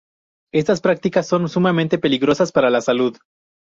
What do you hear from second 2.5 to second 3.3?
para la salud.